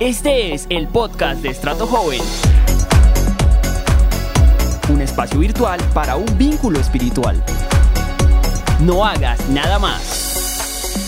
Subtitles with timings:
[0.00, 2.20] Este es el podcast de Estrato Joven.
[4.92, 7.40] Un espacio virtual para un vínculo espiritual.
[8.80, 10.98] No hagas nada más.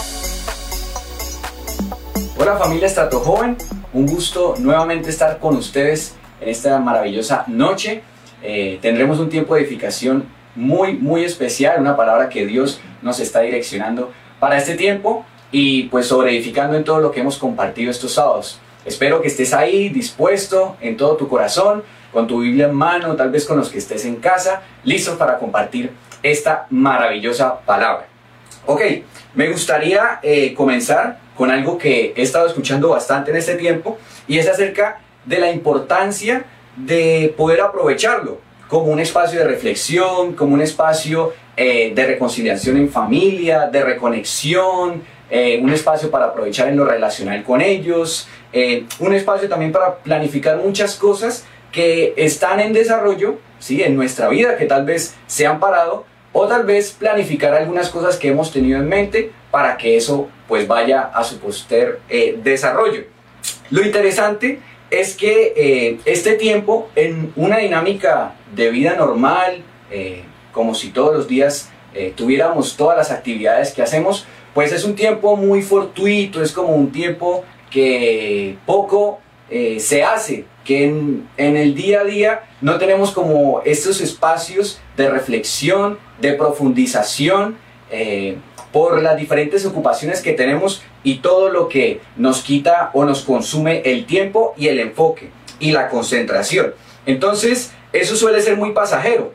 [2.38, 3.56] Hola familia Estrato Joven,
[3.92, 8.04] un gusto nuevamente estar con ustedes en esta maravillosa noche.
[8.40, 13.40] Eh, tendremos un tiempo de edificación muy, muy especial, una palabra que Dios nos está
[13.40, 18.12] direccionando para este tiempo y pues sobre edificando en todo lo que hemos compartido estos
[18.12, 18.60] sábados.
[18.86, 21.82] Espero que estés ahí dispuesto en todo tu corazón,
[22.12, 25.38] con tu Biblia en mano, tal vez con los que estés en casa, listos para
[25.38, 25.90] compartir
[26.22, 28.06] esta maravillosa palabra.
[28.64, 28.80] Ok,
[29.34, 34.38] me gustaría eh, comenzar con algo que he estado escuchando bastante en este tiempo y
[34.38, 36.44] es acerca de la importancia
[36.76, 42.90] de poder aprovecharlo como un espacio de reflexión, como un espacio eh, de reconciliación en
[42.90, 49.12] familia, de reconexión, eh, un espacio para aprovechar en lo relacional con ellos, eh, un
[49.12, 53.82] espacio también para planificar muchas cosas que están en desarrollo, ¿sí?
[53.82, 58.16] en nuestra vida, que tal vez se han parado, o tal vez planificar algunas cosas
[58.16, 63.04] que hemos tenido en mente para que eso pues vaya a su poster eh, desarrollo.
[63.70, 69.64] Lo interesante es que este tiempo en una dinámica de vida normal,
[70.52, 71.70] como si todos los días
[72.14, 74.26] tuviéramos todas las actividades que hacemos,
[74.56, 80.46] pues es un tiempo muy fortuito, es como un tiempo que poco eh, se hace,
[80.64, 87.58] que en, el día a día no tenemos como estos espacios de reflexión, de profundización
[87.90, 88.38] eh,
[88.72, 93.82] por las diferentes ocupaciones que tenemos y todo lo que nos quita o nos consume
[93.84, 95.28] el tiempo y el enfoque
[95.60, 96.72] y la concentración.
[97.04, 99.34] Entonces, eso suele ser muy pasajero.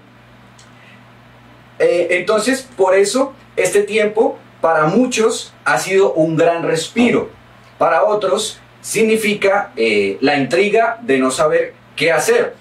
[1.78, 7.30] Eh, entonces, por eso, este tiempo para muchos ha sido un gran respiro,
[7.78, 12.56] para otros significa eh, la intriga de no saber qué hacer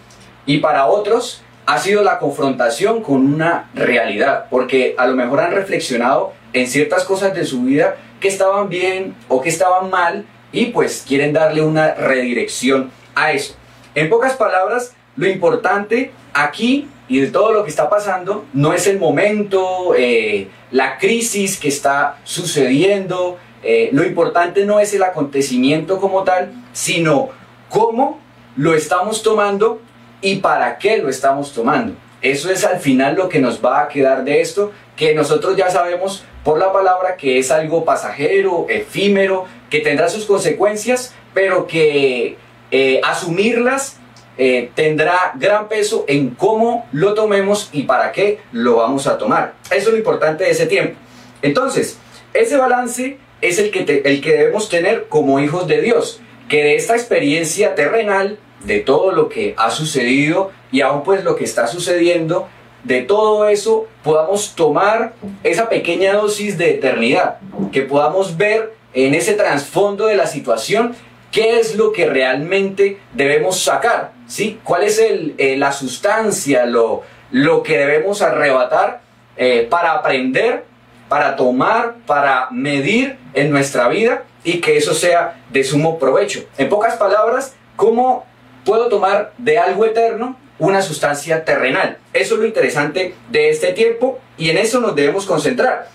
[0.47, 5.53] y para otros ha sido la confrontación con una realidad, porque a lo mejor han
[5.53, 10.67] reflexionado en ciertas cosas de su vida que estaban bien o que estaban mal y
[10.67, 13.55] pues quieren darle una redirección a eso.
[13.95, 18.87] En pocas palabras, lo importante aquí y de todo lo que está pasando no es
[18.87, 25.99] el momento, eh, la crisis que está sucediendo, eh, lo importante no es el acontecimiento
[25.99, 27.31] como tal, sino
[27.69, 28.21] cómo
[28.57, 29.81] lo estamos tomando
[30.23, 31.95] y para qué lo estamos tomando.
[32.23, 35.69] Eso es al final lo que nos va a quedar de esto, que nosotros ya
[35.69, 42.37] sabemos por la palabra que es algo pasajero, efímero, que tendrá sus consecuencias, pero que
[42.71, 44.00] eh, asumirlas
[44.39, 49.55] eh, tendrá gran peso en cómo lo tomemos y para qué lo vamos a tomar.
[49.67, 50.99] Eso es lo importante de ese tiempo.
[51.43, 51.99] Entonces,
[52.33, 56.77] ese balance es el que, el que debemos tener como hijos de Dios, que de
[56.77, 61.67] esta experiencia terrenal, de todo lo que ha sucedido y aún pues lo que está
[61.67, 62.49] sucediendo,
[62.85, 67.39] de todo eso podamos tomar esa pequeña dosis de eternidad,
[67.73, 70.95] que podamos ver en ese trasfondo de la situación
[71.31, 74.61] qué es lo que realmente debemos sacar, ¿sí?
[74.65, 79.01] ¿Cuál es eh, la sustancia, lo, lo que debemos arrebatar
[79.37, 80.65] eh, para aprender,
[81.09, 86.45] para tomar, para medir en nuestra vida y que eso sea de sumo provecho?
[86.59, 88.27] En pocas palabras, ¿cómo
[88.65, 91.99] puedo tomar de algo eterno una sustancia terrenal?
[92.13, 95.89] Eso es lo interesante de este tiempo y en eso nos debemos concentrar.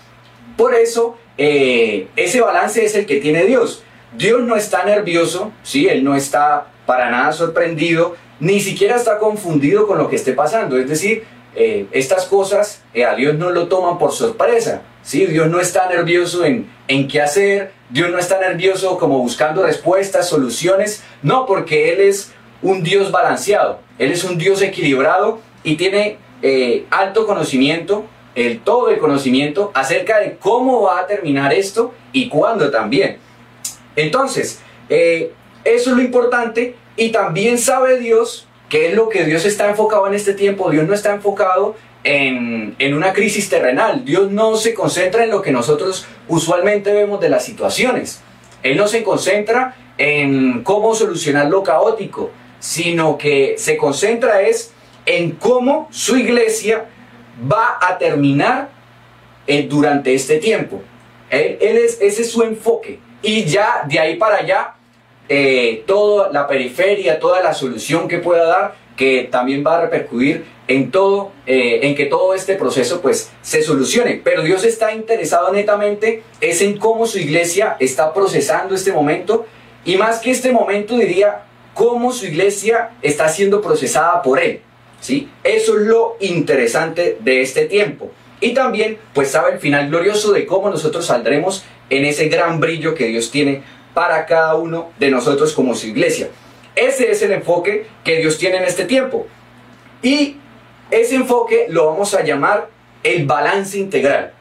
[0.56, 3.82] Por eso, eh, ese balance es el que tiene Dios.
[4.16, 5.88] Dios no está nervioso, ¿sí?
[5.88, 10.78] Él no está para nada sorprendido, ni siquiera está confundido con lo que esté pasando.
[10.78, 15.26] Es decir, eh, estas cosas eh, a Dios no lo toman por sorpresa, ¿sí?
[15.26, 20.28] Dios no está nervioso en, en qué hacer, Dios no está nervioso como buscando respuestas,
[20.28, 22.32] soluciones, no, porque Él es
[22.62, 28.90] un Dios balanceado, Él es un Dios equilibrado y tiene eh, alto conocimiento, el todo
[28.90, 33.18] el conocimiento acerca de cómo va a terminar esto y cuándo también.
[33.96, 35.32] Entonces, eh,
[35.64, 40.06] eso es lo importante y también sabe Dios que es lo que Dios está enfocado
[40.06, 40.70] en este tiempo.
[40.70, 44.04] Dios no está enfocado en, en, una crisis terrenal.
[44.04, 48.20] Dios no se concentra en lo que nosotros usualmente vemos de las situaciones.
[48.62, 54.72] Él no se concentra en cómo solucionar lo caótico, sino que se concentra es
[55.04, 56.86] en cómo su iglesia
[57.50, 58.70] va a terminar
[59.46, 60.82] eh, durante este tiempo.
[61.30, 62.98] Él, es, ese es su enfoque.
[63.26, 64.74] Y ya de ahí para allá,
[65.28, 70.44] eh, toda la periferia, toda la solución que pueda dar, que también va a repercutir
[70.68, 74.20] en todo, eh, en que todo este proceso pues se solucione.
[74.22, 79.44] Pero Dios está interesado netamente es en cómo su iglesia está procesando este momento
[79.84, 81.42] Y más que este momento diría
[81.74, 84.60] cómo su iglesia está siendo procesada por él.
[85.00, 85.28] ¿sí?
[85.42, 88.12] Eso es lo interesante de este tiempo.
[88.40, 92.94] Y también pues sabe el final glorioso de cómo nosotros saldremos en ese gran brillo
[92.94, 93.62] que Dios tiene
[93.94, 96.28] para cada uno de nosotros como su iglesia.
[96.74, 99.26] Ese es el enfoque que Dios tiene en este tiempo.
[100.02, 100.36] Y
[100.90, 102.68] ese enfoque lo vamos a llamar
[103.02, 104.32] el balance integral.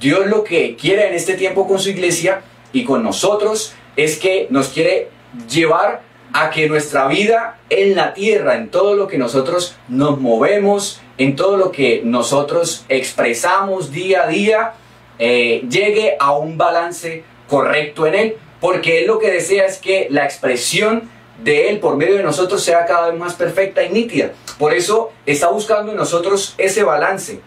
[0.00, 2.42] Dios lo que quiere en este tiempo con su iglesia
[2.72, 5.08] y con nosotros es que nos quiere
[5.48, 6.02] llevar
[6.32, 11.36] a que nuestra vida en la tierra, en todo lo que nosotros nos movemos, en
[11.36, 14.72] todo lo que nosotros expresamos día a día,
[15.18, 20.08] eh, llegue a un balance correcto en él, porque él lo que desea es que
[20.10, 21.10] la expresión
[21.42, 24.32] de él por medio de nosotros sea cada vez más perfecta y nítida.
[24.58, 27.40] Por eso está buscando en nosotros ese balance.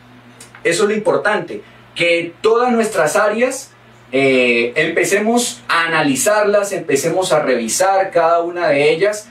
[0.64, 1.62] Eso es lo importante,
[1.96, 3.72] que todas nuestras áreas
[4.12, 9.30] eh, empecemos a analizarlas, empecemos a revisar cada una de ellas,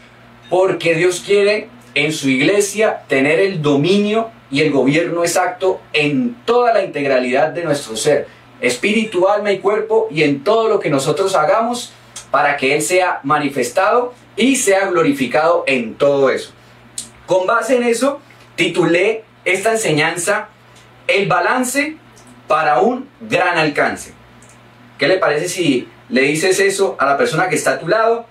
[0.51, 6.73] porque Dios quiere en su iglesia tener el dominio y el gobierno exacto en toda
[6.73, 8.29] la integralidad de nuestro ser,
[8.61, 11.93] espíritu, alma y cuerpo, y en todo lo que nosotros hagamos
[12.31, 16.53] para que Él sea manifestado y sea glorificado en todo eso.
[17.27, 18.21] Con base en eso,
[18.55, 20.49] titulé esta enseñanza
[21.07, 21.97] El balance
[22.49, 24.13] para un gran alcance.
[24.99, 28.27] ¿Qué le parece si le dices eso a la persona que está a tu lado?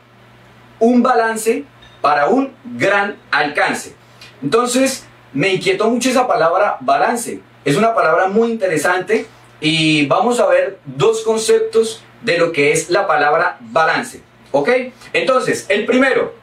[0.80, 1.64] Un balance
[2.02, 3.96] para un gran alcance.
[4.42, 7.42] Entonces, me inquietó mucho esa palabra balance.
[7.64, 9.28] Es una palabra muy interesante
[9.60, 14.22] y vamos a ver dos conceptos de lo que es la palabra balance.
[14.52, 14.70] ¿Ok?
[15.14, 16.34] Entonces, el primero,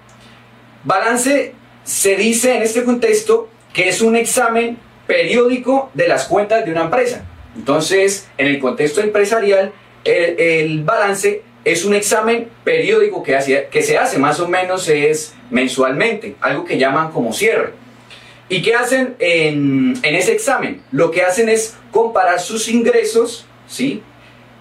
[0.84, 1.54] balance
[1.84, 6.82] se dice en este contexto que es un examen periódico de las cuentas de una
[6.82, 7.24] empresa.
[7.56, 9.72] Entonces, en el contexto empresarial,
[10.04, 16.36] el, balance es un examen periódico que, que se hace, más o menos es mensualmente,
[16.40, 17.81] algo que llaman como cierre.
[18.52, 20.82] ¿Y qué hacen en, ese examen?
[20.90, 24.02] Lo que hacen es comparar sus ingresos ¿sí?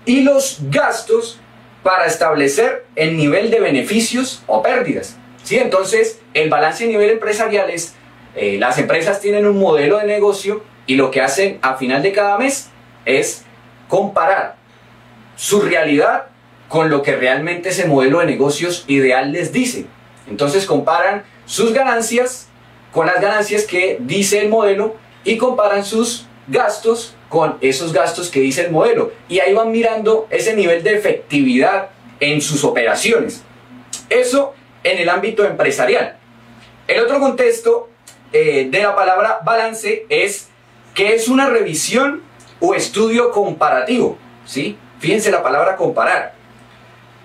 [0.05, 1.41] y los gastos
[1.83, 5.17] para establecer el nivel de beneficios o pérdidas.
[5.43, 5.57] ¿sí?
[5.57, 7.93] Entonces, el balance a nivel empresarial es,
[8.33, 12.13] eh, las empresas tienen un modelo de negocio y lo que hacen a final de
[12.13, 12.69] cada mes
[13.03, 13.43] es
[13.89, 14.55] comparar
[15.35, 16.27] su realidad
[16.69, 19.85] con lo que realmente ese modelo de negocios ideal les dice.
[20.29, 22.47] Entonces comparan sus ganancias
[22.91, 28.41] con las ganancias que dice el modelo y comparan sus gastos con esos gastos que
[28.41, 29.11] dice el modelo.
[29.29, 31.89] Y ahí van mirando ese nivel de efectividad
[32.19, 33.43] en sus operaciones.
[34.09, 34.53] Eso
[34.83, 36.17] en el ámbito empresarial.
[36.87, 37.89] El otro contexto
[38.33, 40.49] eh, de la palabra balance es
[40.93, 42.21] que es una revisión
[42.59, 44.17] o estudio comparativo.
[44.45, 44.77] ¿sí?
[44.99, 46.33] Fíjense la palabra comparar.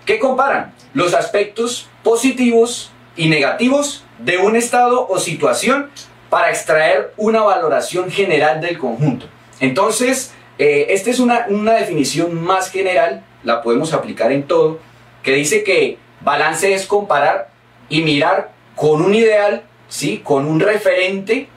[0.05, 0.73] ¿Qué comparan?
[0.95, 5.91] Los aspectos positivos y negativos de un estado o situación
[6.31, 9.27] para extraer una valoración general del conjunto.
[9.61, 14.79] Entonces, eh, esta es una, una definición más general, la podemos aplicar en todo,
[15.23, 17.51] que dice que balance es comparar
[17.89, 20.21] y mirar con un ideal, ¿sí?
[20.23, 21.49] con un referente,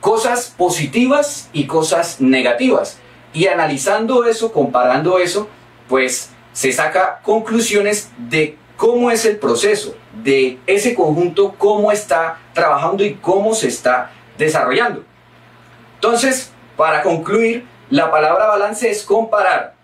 [0.00, 2.98] cosas positivas y cosas negativas.
[3.32, 5.48] Y analizando eso, comparando eso,
[5.88, 13.04] pues se saca conclusiones de cómo es el proceso, de ese conjunto, cómo está trabajando
[13.04, 15.04] y cómo se está desarrollando.
[15.94, 19.74] Entonces, para concluir, la palabra balance es comparar.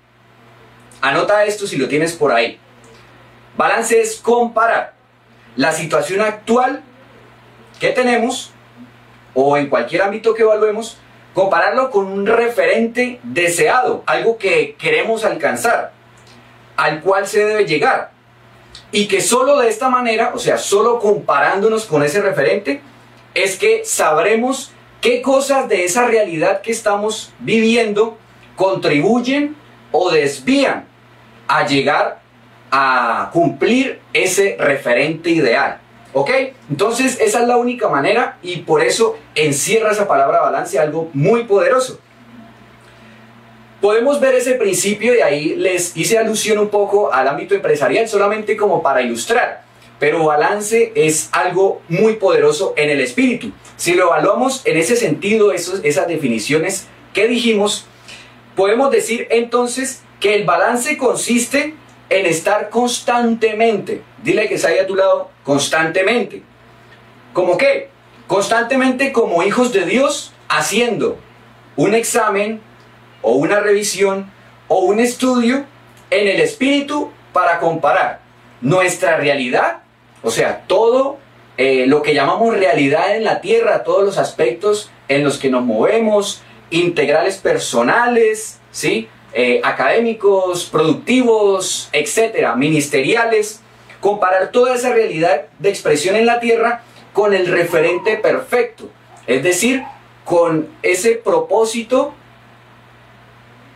[1.01, 2.59] Anota esto si lo tienes por ahí.
[3.57, 4.95] Balance es comparar
[5.57, 6.83] la situación actual
[7.79, 8.53] que tenemos
[9.35, 10.99] o en cualquier ámbito que evaluemos
[11.35, 15.93] compararlo con un referente deseado, algo que queremos alcanzar,
[16.77, 18.12] al cual se debe llegar.
[18.93, 22.83] Y que solo de esta manera, o sea, solo comparándonos con ese referente,
[23.35, 24.71] es que sabremos
[25.01, 28.19] qué cosas de esa realidad que estamos viviendo
[28.55, 29.57] contribuyen
[29.91, 30.87] o desvían
[31.49, 32.21] a llegar
[32.71, 35.79] a cumplir ese referente ideal.
[36.15, 36.31] ¿Ok?
[36.71, 41.45] Entonces esa es la única manera y por eso encierra esa palabra balance algo muy
[41.45, 41.99] poderoso.
[43.83, 48.57] Podemos ver ese principio y ahí les hice alusión un poco al ámbito empresarial solamente
[48.57, 49.65] como para ilustrar.
[49.99, 53.51] Pero balance es algo muy poderoso en el espíritu.
[53.77, 57.87] Si lo evaluamos en ese sentido, esas definiciones que dijimos,
[58.55, 61.75] podemos decir entonces que el balance consiste
[62.09, 66.45] en estar constantemente, dile que está ahí a tu lado, constantemente.
[67.33, 67.89] ¿Cómo qué?
[68.29, 71.19] Constantemente como hijos de Dios haciendo
[71.75, 72.61] un examen
[73.23, 74.31] o una revisión
[74.69, 75.64] o un estudio
[76.11, 78.21] en el espíritu para comparar
[78.61, 79.79] nuestra realidad,
[80.23, 81.19] o sea, todo
[81.57, 85.64] eh, lo que llamamos realidad en la tierra, todos los aspectos en los que nos
[85.64, 89.09] movemos, integrales personales, ¿sí?
[89.35, 93.61] Eh, académicos, productivos, etcétera, ministeriales,
[94.00, 98.91] comparar toda esa realidad de expresión en la tierra con el referente perfecto,
[99.26, 99.83] es decir,
[100.25, 102.14] con ese propósito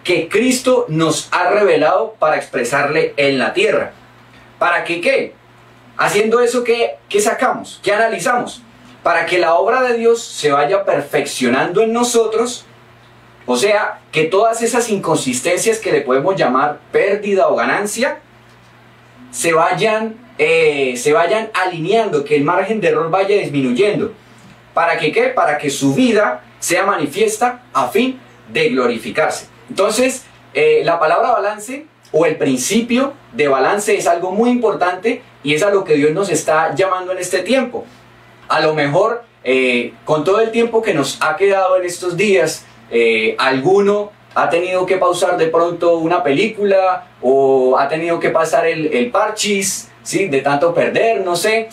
[0.07, 3.91] que Cristo nos ha revelado para expresarle en la tierra.
[4.57, 5.35] ¿Para que qué?
[5.97, 7.81] Haciendo eso, ¿qué, ¿qué sacamos?
[7.83, 8.63] ¿Qué analizamos?
[9.03, 12.65] Para que la obra de Dios se vaya perfeccionando en nosotros,
[13.47, 18.21] o sea, que todas esas inconsistencias que le podemos llamar pérdida o ganancia,
[19.33, 24.13] se vayan, eh, se vayan alineando, que el margen de error vaya disminuyendo.
[24.73, 25.25] ¿Para que qué?
[25.31, 28.21] Para que su vida sea manifiesta a fin
[28.53, 29.56] de glorificarse.
[29.69, 35.55] Entonces, eh, la palabra balance o el principio de balance es algo muy importante y
[35.55, 37.85] es a lo que Dios nos está llamando en este tiempo.
[38.49, 42.65] A lo mejor, eh, con todo el tiempo que nos ha quedado en estos días,
[42.91, 48.67] eh, alguno ha tenido que pausar de pronto una película o ha tenido que pasar
[48.67, 50.29] el, el parchis, ¿sí?
[50.29, 51.69] de tanto perder, no sé.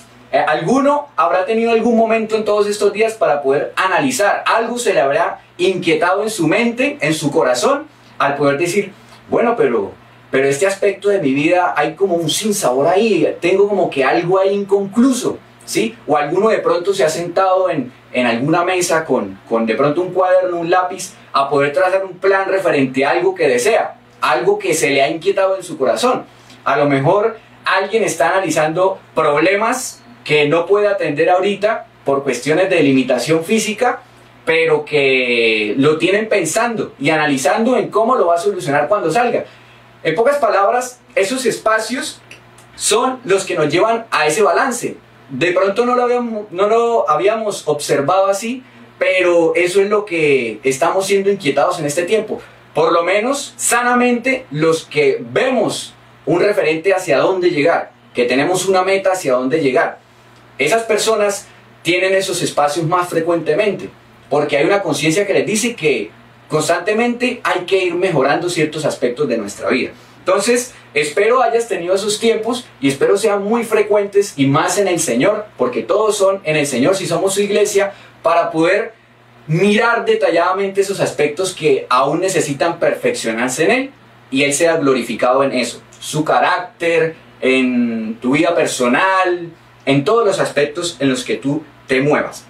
[0.47, 5.01] alguno habrá tenido algún momento en todos estos días para poder analizar, algo se le
[5.01, 8.91] habrá inquietado en su mente, en su corazón, al poder decir,
[9.29, 9.91] bueno, pero,
[10.31, 14.39] pero este aspecto de mi vida hay como un sinsabor ahí, tengo como que algo
[14.39, 15.95] ahí inconcluso, ¿sí?
[16.07, 20.01] O alguno de pronto se ha sentado en, en alguna mesa con, con de pronto
[20.01, 24.59] un cuaderno, un lápiz, a poder trazar un plan referente a algo que desea, algo
[24.59, 26.25] que se le ha inquietado en su corazón.
[26.63, 32.81] A lo mejor alguien está analizando problemas que no puede atender ahorita por cuestiones de
[32.81, 34.01] limitación física
[34.45, 39.45] pero que lo tienen pensando y analizando en cómo lo va a solucionar cuando salga.
[40.03, 42.21] En pocas palabras, esos espacios
[42.75, 44.97] son los que nos llevan a ese balance.
[45.29, 48.63] De pronto no lo habíamos, no lo habíamos observado así,
[48.99, 52.41] pero eso es lo que estamos siendo inquietados en este tiempo.
[52.73, 55.93] Por lo menos sanamente los que vemos
[56.25, 59.99] un referente hacia dónde llegar, que tenemos una meta hacia dónde llegar.
[60.57, 61.47] Esas personas
[61.81, 63.89] tienen esos espacios más frecuentemente
[64.29, 66.11] porque hay una conciencia que les dice que
[66.47, 69.91] constantemente hay que ir mejorando ciertos aspectos de nuestra vida.
[70.19, 74.99] Entonces, espero hayas tenido esos tiempos y espero sean muy frecuentes y más en el
[74.99, 78.93] Señor, porque todos son en el Señor si somos su iglesia, para poder
[79.47, 83.91] mirar detalladamente esos aspectos que aún necesitan perfeccionarse en Él
[84.31, 85.81] y Él sea glorificado en eso.
[85.99, 89.49] Su carácter, en tu vida personal,
[89.85, 92.45] en todos los aspectos en los que tú te muevas.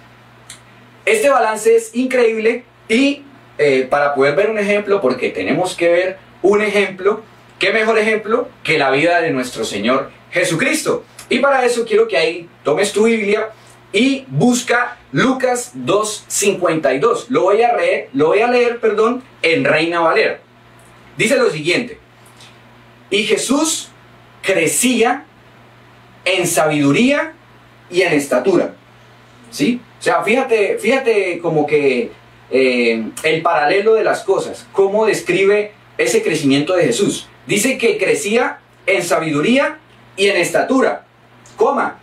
[1.04, 3.22] Este balance es increíble y
[3.58, 7.22] eh, para poder ver un ejemplo, porque tenemos que ver un ejemplo,
[7.58, 11.04] ¿qué mejor ejemplo que la vida de nuestro Señor Jesucristo?
[11.28, 13.50] Y para eso quiero que ahí tomes tu Biblia
[13.92, 17.26] y busca Lucas 2.52.
[17.28, 20.40] Lo voy a leer, lo voy a leer, perdón, en Reina Valera.
[21.16, 21.98] Dice lo siguiente.
[23.10, 23.90] Y Jesús
[24.42, 25.24] crecía
[26.24, 27.34] en sabiduría
[27.90, 28.74] y en estatura.
[29.54, 29.80] ¿Sí?
[30.00, 32.10] O sea, fíjate, fíjate como que
[32.50, 37.28] eh, el paralelo de las cosas, cómo describe ese crecimiento de Jesús.
[37.46, 39.78] Dice que crecía en sabiduría
[40.16, 41.06] y en estatura,
[41.54, 42.00] coma,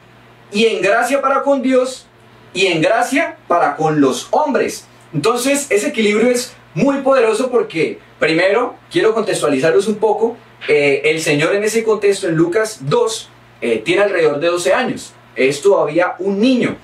[0.50, 2.08] y en gracia para con Dios
[2.54, 4.86] y en gracia para con los hombres.
[5.14, 10.38] Entonces, ese equilibrio es muy poderoso porque, primero, quiero contextualizarlos un poco.
[10.70, 13.30] Eh, el Señor en ese contexto, en Lucas 2,
[13.60, 15.14] eh, tiene alrededor de 12 años.
[15.36, 16.78] Es todavía un niño.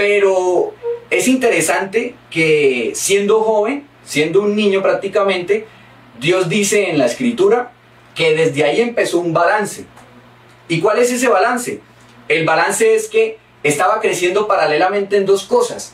[0.00, 0.72] Pero
[1.10, 5.66] es interesante que siendo joven, siendo un niño prácticamente,
[6.18, 7.72] Dios dice en la escritura
[8.14, 9.84] que desde ahí empezó un balance.
[10.68, 11.80] ¿Y cuál es ese balance?
[12.28, 15.92] El balance es que estaba creciendo paralelamente en dos cosas.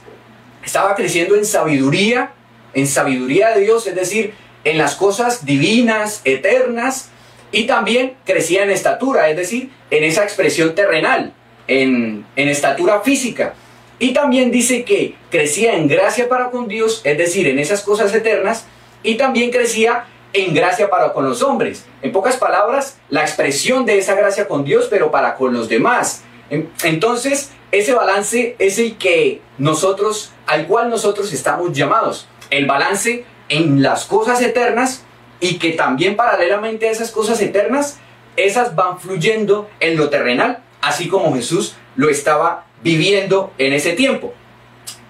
[0.64, 2.30] Estaba creciendo en sabiduría,
[2.74, 7.08] en sabiduría de Dios, es decir, en las cosas divinas, eternas,
[7.50, 11.32] y también crecía en estatura, es decir, en esa expresión terrenal,
[11.66, 13.54] en, en estatura física.
[13.98, 18.14] Y también dice que crecía en gracia para con Dios, es decir, en esas cosas
[18.14, 18.66] eternas,
[19.02, 21.84] y también crecía en gracia para con los hombres.
[22.02, 26.22] En pocas palabras, la expresión de esa gracia con Dios, pero para con los demás.
[26.50, 32.28] Entonces, ese balance es el que nosotros, al cual nosotros estamos llamados.
[32.50, 35.04] El balance en las cosas eternas
[35.40, 37.98] y que también paralelamente a esas cosas eternas,
[38.36, 44.34] esas van fluyendo en lo terrenal, así como Jesús lo estaba viviendo en ese tiempo.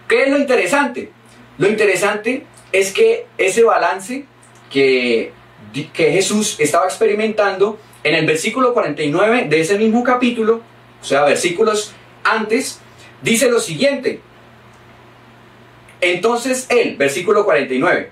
[0.09, 1.11] ¿Qué es lo interesante?
[1.59, 4.25] Lo interesante es que ese balance
[4.71, 5.33] que
[5.85, 10.61] que Jesús estaba experimentando en el versículo 49 de ese mismo capítulo,
[11.01, 11.93] o sea, versículos
[12.25, 12.81] antes,
[13.23, 14.21] dice lo siguiente.
[16.01, 18.11] Entonces él, versículo 49,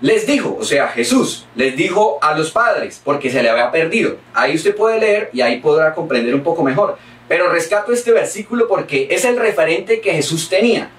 [0.00, 4.18] les dijo, o sea, Jesús les dijo a los padres, porque se le había perdido.
[4.34, 6.98] Ahí usted puede leer y ahí podrá comprender un poco mejor.
[7.28, 10.90] Pero rescato este versículo porque es el referente que Jesús tenía.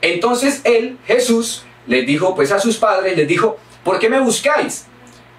[0.00, 4.86] Entonces él, Jesús, les dijo pues a sus padres, les dijo, ¿por qué me buscáis?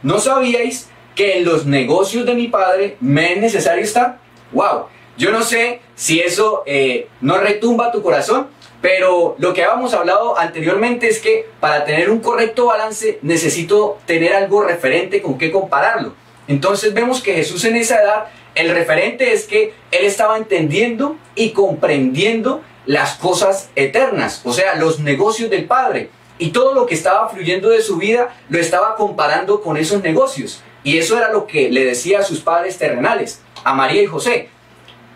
[0.03, 4.19] ¿No sabíais que en los negocios de mi padre me es necesario estar?
[4.51, 4.85] ¡Wow!
[5.17, 8.47] Yo no sé si eso eh, no retumba tu corazón,
[8.81, 14.33] pero lo que habíamos hablado anteriormente es que para tener un correcto balance necesito tener
[14.33, 16.13] algo referente con qué compararlo.
[16.47, 18.25] Entonces vemos que Jesús en esa edad,
[18.57, 24.99] el referente es que él estaba entendiendo y comprendiendo las cosas eternas, o sea, los
[24.99, 26.09] negocios del Padre.
[26.39, 30.61] Y todo lo que estaba fluyendo de su vida lo estaba comparando con esos negocios.
[30.83, 34.49] Y eso era lo que le decía a sus padres terrenales, a María y José.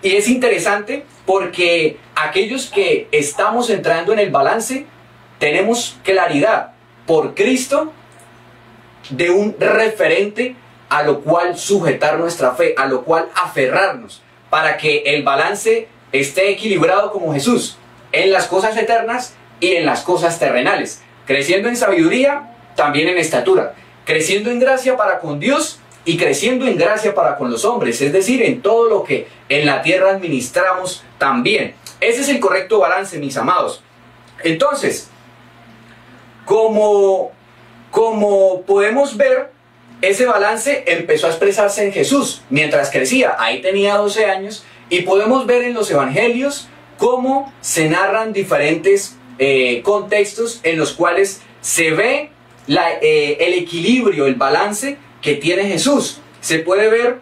[0.02, 4.86] Y es interesante porque aquellos que estamos entrando en el balance,
[5.40, 6.74] tenemos claridad
[7.06, 7.94] por Cristo
[9.10, 10.56] de un referente
[10.92, 16.52] a lo cual sujetar nuestra fe, a lo cual aferrarnos, para que el balance esté
[16.52, 17.78] equilibrado como Jesús,
[18.12, 23.74] en las cosas eternas y en las cosas terrenales, creciendo en sabiduría, también en estatura,
[24.04, 28.12] creciendo en gracia para con Dios y creciendo en gracia para con los hombres, es
[28.12, 31.74] decir, en todo lo que en la tierra administramos también.
[32.02, 33.82] Ese es el correcto balance, mis amados.
[34.44, 35.10] Entonces,
[36.44, 37.32] como,
[37.92, 39.61] como podemos ver,
[40.02, 43.36] ese balance empezó a expresarse en Jesús mientras crecía.
[43.38, 46.68] Ahí tenía 12 años y podemos ver en los evangelios
[46.98, 52.32] cómo se narran diferentes eh, contextos en los cuales se ve
[52.68, 56.20] eh, el equilibrio, el balance que tiene Jesús.
[56.42, 57.20] Se puede ver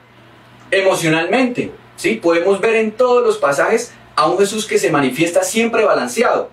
[0.71, 2.15] emocionalmente, ¿sí?
[2.15, 6.49] Podemos ver en todos los pasajes a un Jesús que se manifiesta siempre balanceado.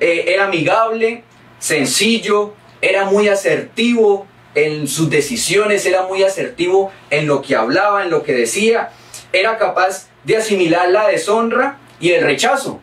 [0.00, 1.24] Eh, era amigable,
[1.58, 8.10] sencillo, era muy asertivo en sus decisiones, era muy asertivo en lo que hablaba, en
[8.10, 8.90] lo que decía,
[9.32, 12.80] era capaz de asimilar la deshonra y el rechazo.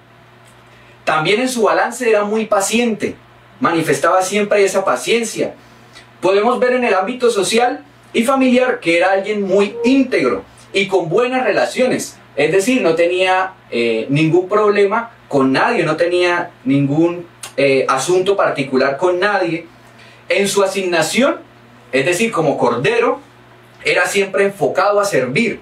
[1.04, 3.16] También en su balance era muy paciente,
[3.60, 5.54] manifestaba siempre esa paciencia.
[6.22, 11.10] Podemos ver en el ámbito social y familiar que era alguien muy íntegro y con
[11.10, 12.18] buenas relaciones.
[12.36, 18.98] Es decir, no tenía eh, ningún problema con nadie, no tenía ningún eh, asunto particular
[18.98, 19.68] con nadie.
[20.28, 21.38] En su asignación,
[21.92, 23.20] es decir, como cordero,
[23.84, 25.60] era siempre enfocado a servir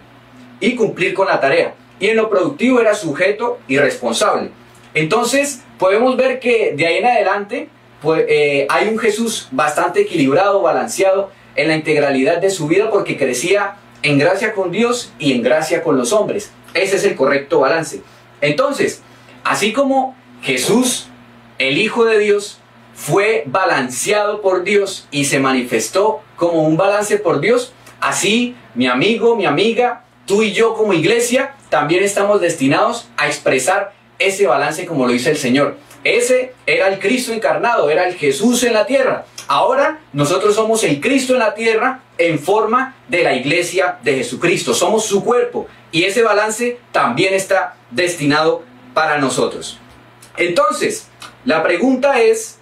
[0.60, 1.76] y cumplir con la tarea.
[2.00, 4.50] Y en lo productivo era sujeto y responsable.
[4.94, 7.70] Entonces, podemos ver que de ahí en adelante
[8.02, 13.18] pues, eh, hay un Jesús bastante equilibrado, balanceado, en la integralidad de su vida porque
[13.18, 16.52] crecía en gracia con Dios y en gracia con los hombres.
[16.74, 18.02] Ese es el correcto balance.
[18.42, 19.02] Entonces,
[19.44, 21.08] así como Jesús,
[21.60, 22.60] el Hijo de Dios,
[22.94, 29.36] fue balanceado por Dios y se manifestó como un balance por Dios, así mi amigo,
[29.36, 35.06] mi amiga, tú y yo como iglesia también estamos destinados a expresar ese balance como
[35.06, 35.78] lo dice el Señor.
[36.04, 39.26] Ese era el Cristo encarnado, era el Jesús en la tierra.
[39.48, 44.74] Ahora nosotros somos el Cristo en la tierra en forma de la iglesia de Jesucristo.
[44.74, 49.80] Somos su cuerpo y ese balance también está destinado para nosotros.
[50.38, 51.08] Entonces,
[51.46, 52.60] la pregunta es,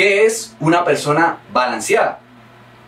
[0.00, 2.20] ¿qué es una persona balanceada?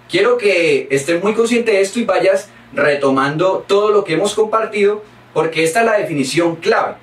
[0.08, 5.04] Quiero que estés muy consciente de esto y vayas retomando todo lo que hemos compartido
[5.34, 6.94] porque esta es la definición clave.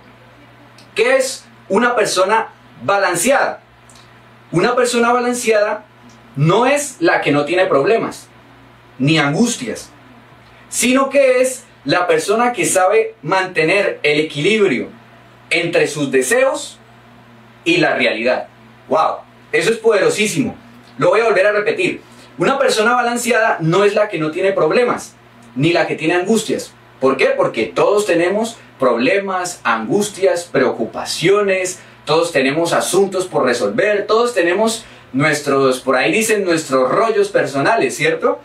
[0.95, 2.49] ¿Qué es una persona
[2.81, 3.61] balanceada.
[4.51, 5.85] Una persona balanceada
[6.35, 8.27] no es la que no tiene problemas,
[8.97, 9.91] ni angustias,
[10.69, 14.87] sino que es la persona que sabe mantener el equilibrio
[15.51, 16.79] entre sus deseos
[17.63, 18.47] y la realidad.
[18.87, 19.28] ¡Wow!
[19.51, 20.55] Eso es poderosísimo.
[20.97, 22.01] Lo voy a volver a repetir.
[22.37, 25.15] Una persona balanceada no es la que no tiene problemas,
[25.55, 26.73] ni la que tiene angustias.
[26.99, 27.27] ¿Por qué?
[27.35, 35.95] Porque todos tenemos problemas, angustias, preocupaciones, todos tenemos asuntos por resolver, todos tenemos nuestros, por
[35.95, 38.39] ahí dicen, nuestros rollos personales, ¿cierto?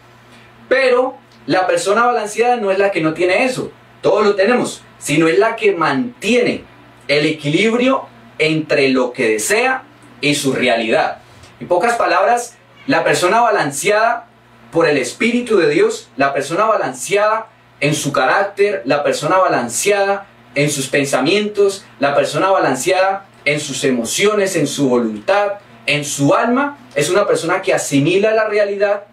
[0.69, 5.29] Pero la persona balanceada no es la que no tiene eso, todos lo tenemos, sino
[5.29, 6.65] es la que mantiene
[7.09, 8.07] el equilibrio
[8.39, 9.85] entre lo que desea
[10.31, 11.19] y su realidad.
[11.61, 12.57] En pocas palabras,
[12.87, 14.27] la persona balanceada
[14.73, 17.49] por el Espíritu de Dios, la persona balanceada
[17.81, 24.57] en su carácter, la persona balanceada en sus pensamientos, la persona balanceada en sus emociones,
[24.57, 29.05] en su voluntad, en su alma, es una persona que asimila la realidad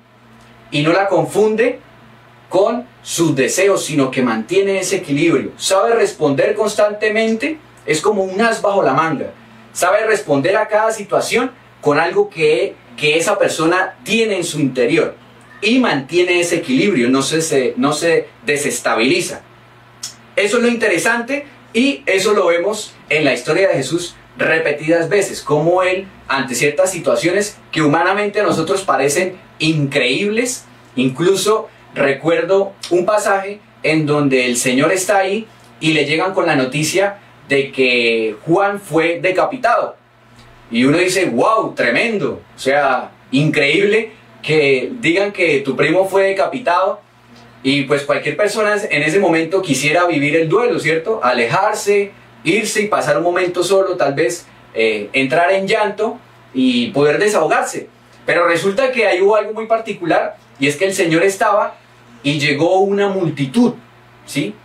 [0.71, 1.79] y no la confunde
[2.47, 5.51] con sus deseos, sino que mantiene ese equilibrio.
[5.57, 9.27] Sabe responder constantemente, es como un as bajo la manga.
[9.73, 15.15] Sabe responder a cada situación con algo que, que esa persona tiene en su interior
[15.61, 19.41] y mantiene ese equilibrio, no se, no se desestabiliza.
[20.35, 25.41] Eso es lo interesante y eso lo vemos en la historia de Jesús repetidas veces,
[25.41, 33.59] como Él, ante ciertas situaciones que humanamente a nosotros parecen increíbles, incluso recuerdo un pasaje
[33.83, 35.47] en donde el Señor está ahí
[35.79, 37.19] y le llegan con la noticia
[37.51, 39.97] de que Juan fue decapitado.
[40.71, 47.01] Y uno dice, wow, tremendo, o sea, increíble que digan que tu primo fue decapitado
[47.61, 51.19] y pues cualquier persona en ese momento quisiera vivir el duelo, ¿cierto?
[51.21, 52.13] Alejarse,
[52.45, 56.19] irse y pasar un momento solo, tal vez eh, entrar en llanto
[56.53, 57.89] y poder desahogarse.
[58.25, 61.75] Pero resulta que ahí hubo algo muy particular y es que el Señor estaba
[62.23, 63.73] y llegó una multitud,
[64.25, 64.55] ¿sí?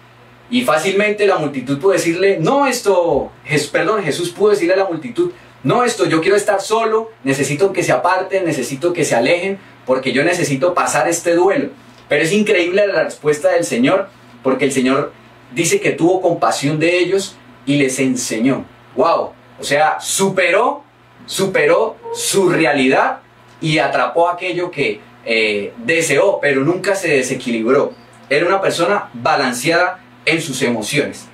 [0.51, 3.33] Y fácilmente la multitud pudo decirle, no esto,
[3.73, 5.33] perdón, Jesús pudo decirle a la multitud,
[5.65, 10.13] no esto, yo quiero estar solo, necesito que se aparten, necesito que se alejen, porque
[10.13, 11.71] yo necesito pasar este duelo.
[12.09, 14.09] Pero es increíble la respuesta del Señor,
[14.45, 15.13] porque el Señor
[15.53, 18.65] dice que tuvo compasión de ellos y les enseñó.
[18.95, 19.33] ¡Wow!
[19.59, 20.85] O sea, superó,
[21.25, 23.21] superó su realidad
[23.61, 27.93] y atrapó aquello que eh, deseó, pero nunca se desequilibró.
[28.31, 31.27] Era una persona balanceada en sus emociones.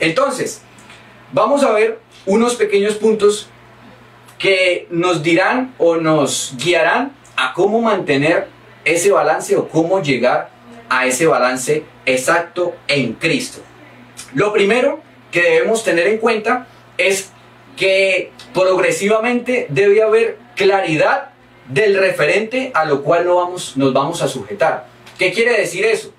[0.00, 0.62] Entonces,
[1.32, 3.48] vamos a ver unos pequeños puntos
[4.38, 8.48] que nos dirán o nos guiarán a cómo mantener
[8.84, 10.50] ese balance o cómo llegar
[10.88, 13.60] a ese balance exacto en Cristo.
[14.34, 17.30] Lo primero que debemos tener en cuenta es
[17.76, 21.30] que progresivamente debe haber claridad
[21.68, 24.86] del referente a lo cual no vamos, nos vamos a sujetar.
[25.18, 26.12] ¿Qué quiere decir eso?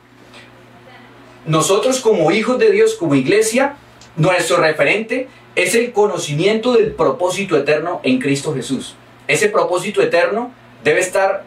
[1.50, 3.76] Nosotros como hijos de Dios, como iglesia,
[4.16, 8.96] nuestro referente es el conocimiento del propósito eterno en Cristo Jesús.
[9.28, 10.52] Ese propósito eterno
[10.84, 11.44] debe estar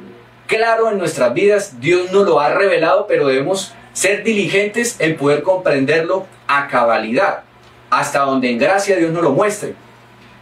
[0.49, 1.81] claro en nuestras vidas.
[1.81, 7.45] Dios nos lo ha revelado, pero debemos ser diligentes en poder comprenderlo a cabalidad,
[7.89, 9.77] hasta donde en gracia Dios nos lo muestre.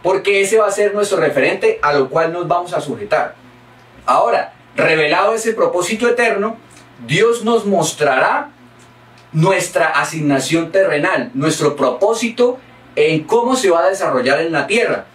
[0.01, 3.35] Porque ese va a ser nuestro referente a lo cual nos vamos a sujetar.
[4.07, 6.57] Ahora, revelado ese propósito eterno,
[7.05, 8.49] Dios nos mostrará
[9.33, 12.59] nuestra asignación terrenal, nuestro propósito
[12.95, 15.05] en cómo se va a desarrollar en la tierra.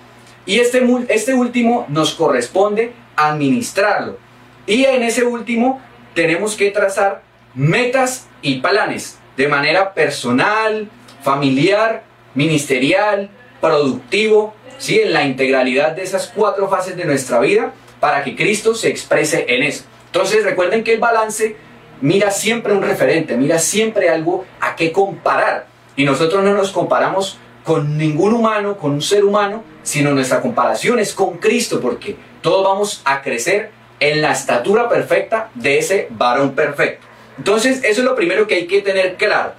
[0.46, 4.18] Y este, este último nos corresponde administrarlo.
[4.66, 5.80] Y en ese último
[6.14, 7.22] tenemos que trazar
[7.54, 10.88] metas y planes de manera personal,
[11.22, 15.00] familiar, ministerial, productivo, ¿sí?
[15.00, 19.46] en la integralidad de esas cuatro fases de nuestra vida para que Cristo se exprese
[19.48, 19.84] en eso.
[20.06, 21.56] Entonces recuerden que el balance
[22.00, 25.66] mira siempre un referente, mira siempre algo a qué comparar.
[25.96, 30.98] Y nosotros no nos comparamos con ningún humano, con un ser humano, sino nuestra comparación
[30.98, 36.54] es con Cristo, porque todos vamos a crecer en la estatura perfecta de ese varón
[36.54, 37.06] perfecto.
[37.38, 39.52] Entonces, eso es lo primero que hay que tener claro.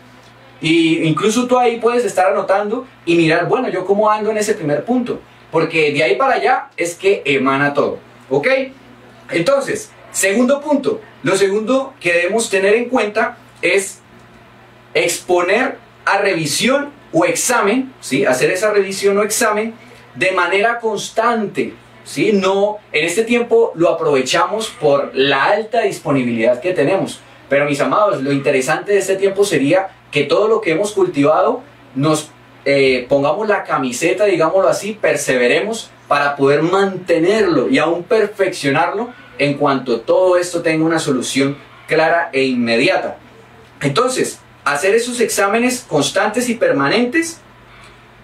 [0.61, 4.53] Y incluso tú ahí puedes estar anotando y mirar, bueno, yo cómo ando en ese
[4.53, 5.19] primer punto.
[5.51, 7.99] Porque de ahí para allá es que emana todo.
[8.29, 8.47] ¿Ok?
[9.29, 10.99] Entonces, segundo punto.
[11.21, 13.99] Lo segundo que debemos tener en cuenta es
[14.95, 18.25] exponer a revisión o examen, ¿sí?
[18.25, 19.75] Hacer esa revisión o examen
[20.15, 22.33] de manera constante, ¿sí?
[22.33, 27.19] No, en este tiempo lo aprovechamos por la alta disponibilidad que tenemos.
[27.47, 31.61] Pero mis amados, lo interesante de este tiempo sería que todo lo que hemos cultivado
[31.93, 32.31] nos
[32.65, 40.01] eh, pongamos la camiseta, digámoslo así, perseveremos para poder mantenerlo y aún perfeccionarlo en cuanto
[40.01, 43.17] todo esto tenga una solución clara e inmediata.
[43.81, 47.39] Entonces, hacer esos exámenes constantes y permanentes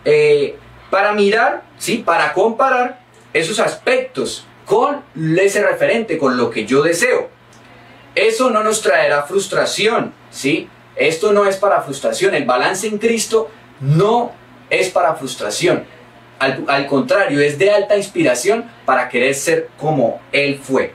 [0.05, 0.57] eh,
[0.89, 1.99] para mirar, ¿sí?
[1.99, 2.99] para comparar
[3.33, 7.29] esos aspectos con ese referente, con lo que yo deseo.
[8.15, 10.69] Eso no nos traerá frustración, ¿sí?
[10.95, 12.35] Esto no es para frustración.
[12.35, 13.49] El balance en Cristo
[13.79, 14.31] no
[14.69, 15.85] es para frustración.
[16.37, 20.93] Al, al, contrario, es de alta inspiración para querer ser como Él fue.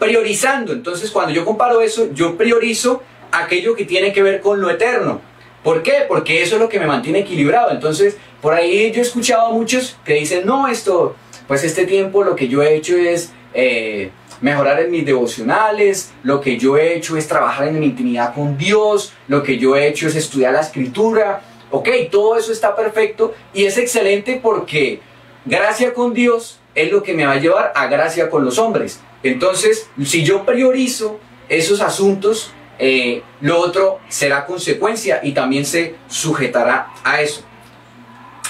[0.00, 4.70] Priorizando, entonces cuando yo comparo eso, yo priorizo aquello que tiene que ver con lo
[4.70, 5.20] eterno.
[5.62, 6.04] ¿Por qué?
[6.08, 7.70] Porque eso es lo que me mantiene equilibrado.
[7.70, 11.14] Entonces, por ahí yo he escuchado a muchos que dicen, no, esto,
[11.46, 14.10] pues este tiempo lo que yo he hecho es eh,
[14.40, 18.56] mejorar en mis devocionales, lo que yo he hecho es trabajar en mi intimidad con
[18.56, 21.42] Dios, lo que yo he hecho es estudiar la escritura.
[21.70, 25.00] Ok, todo eso está perfecto y es excelente porque
[25.44, 29.00] gracia con Dios es lo que me va a llevar a gracia con los hombres.
[29.22, 36.88] Entonces, si yo priorizo esos asuntos, eh, lo otro será consecuencia y también se sujetará
[37.04, 37.42] a eso.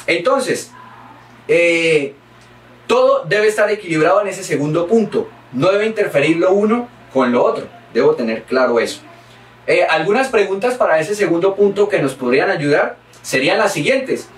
[0.06, 0.70] Entonces,
[1.48, 2.14] eh,
[2.86, 5.28] todo debe estar equilibrado en ese segundo punto.
[5.52, 7.66] No debe interferir lo uno con lo otro.
[7.92, 9.00] Debo tener claro eso.
[9.66, 14.28] Eh, algunas preguntas para ese segundo punto que nos podrían ayudar serían las siguientes.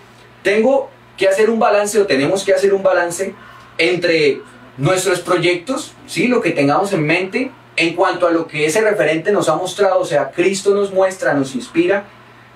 [0.43, 3.35] Tengo que hacer un balance o tenemos que hacer un balance
[3.79, 4.41] entre
[4.77, 6.29] nuestros proyectos, ¿sí?
[6.29, 10.01] lo que tengamos en mente, en cuanto a lo que ese referente nos ha mostrado,
[10.01, 12.05] o sea, Cristo nos muestra, nos inspira,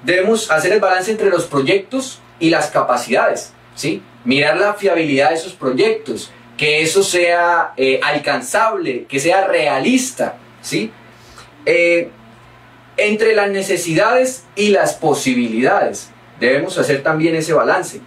[0.02, 4.02] debemos hacer el balance entre los proyectos y las capacidades, ¿sí?
[4.24, 10.90] Mirar la fiabilidad de esos proyectos, que eso sea eh, alcanzable, que sea realista, ¿sí?
[11.64, 12.10] Eh,
[12.96, 16.10] entre las necesidades y las posibilidades.
[16.40, 18.00] Debemos hacer también ese balance.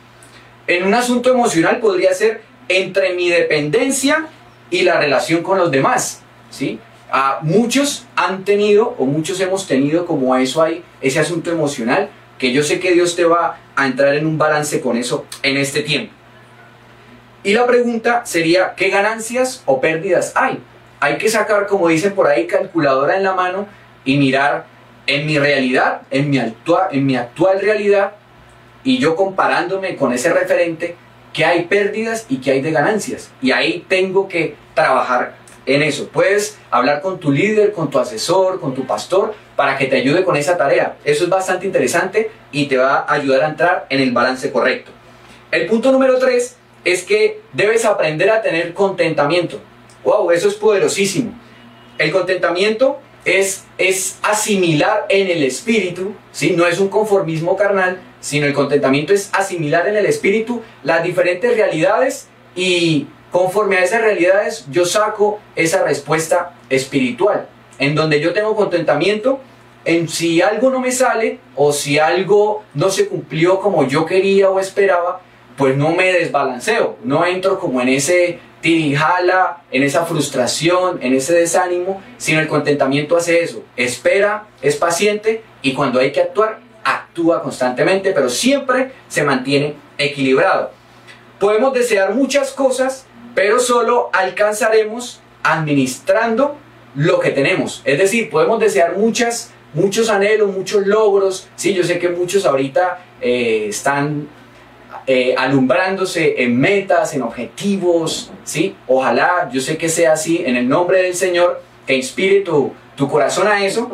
[0.67, 4.27] En un asunto emocional podría ser entre mi dependencia
[4.69, 6.21] y la relación con los demás.
[6.49, 6.79] ¿sí?
[7.11, 12.53] A muchos han tenido, o muchos hemos tenido como eso hay, ese asunto emocional, que
[12.53, 15.81] yo sé que Dios te va a entrar en un balance con eso en este
[15.81, 16.13] tiempo.
[17.43, 20.59] Y la pregunta sería, ¿qué ganancias o pérdidas hay?
[20.99, 23.67] Hay que sacar, como dicen por ahí, calculadora en la mano
[24.03, 24.65] y mirar
[25.07, 28.13] en mi realidad, en mi, en mi actual realidad,
[28.83, 30.95] y yo comparándome con ese referente,
[31.33, 33.31] que hay pérdidas y que hay de ganancias.
[33.41, 36.07] Y ahí tengo que trabajar en eso.
[36.07, 40.23] Puedes hablar con tu líder, con tu asesor, con tu pastor, para que te ayude
[40.23, 40.97] con esa tarea.
[41.03, 44.91] Eso es bastante interesante y te va a ayudar a entrar en el balance correcto.
[45.51, 49.59] El punto número tres es que debes aprender a tener contentamiento.
[50.03, 50.31] ¡Wow!
[50.31, 51.33] Eso es poderosísimo.
[51.97, 56.51] El contentamiento es, es asimilar en el espíritu, ¿sí?
[56.51, 61.55] no es un conformismo carnal, sino el contentamiento es asimilar en el espíritu las diferentes
[61.55, 68.55] realidades y conforme a esas realidades yo saco esa respuesta espiritual, en donde yo tengo
[68.55, 69.39] contentamiento
[69.85, 74.49] en si algo no me sale o si algo no se cumplió como yo quería
[74.49, 75.21] o esperaba,
[75.57, 81.33] pues no me desbalanceo, no entro como en ese tirijala, en esa frustración, en ese
[81.33, 87.41] desánimo, sino el contentamiento hace eso, espera, es paciente y cuando hay que actuar, actúa
[87.41, 90.71] constantemente, pero siempre se mantiene equilibrado.
[91.39, 96.57] Podemos desear muchas cosas, pero solo alcanzaremos administrando
[96.95, 97.81] lo que tenemos.
[97.85, 101.47] Es decir, podemos desear muchas, muchos anhelos, muchos logros.
[101.55, 104.27] Sí, yo sé que muchos ahorita eh, están
[105.07, 108.75] eh, alumbrándose en metas, en objetivos, ¿sí?
[108.87, 113.07] Ojalá, yo sé que sea así, en el nombre del Señor, que inspire tu, tu
[113.07, 113.89] corazón a eso,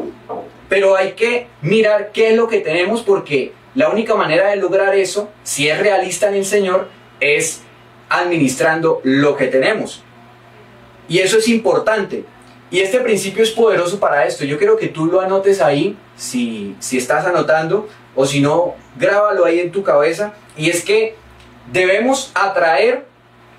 [0.69, 4.95] pero hay que mirar qué es lo que tenemos porque la única manera de lograr
[4.95, 7.61] eso, si es realista en el Señor, es
[8.09, 10.03] administrando lo que tenemos.
[11.07, 12.25] Y eso es importante.
[12.71, 14.43] Y este principio es poderoso para esto.
[14.43, 19.45] Yo quiero que tú lo anotes ahí, si, si estás anotando, o si no, grábalo
[19.45, 20.33] ahí en tu cabeza.
[20.57, 21.15] Y es que
[21.71, 23.05] debemos atraer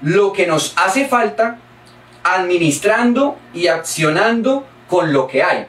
[0.02, 1.58] lo que nos hace falta
[2.24, 5.66] administrando y accionando con lo que hay